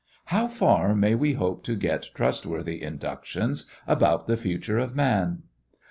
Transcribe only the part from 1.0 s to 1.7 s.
we hope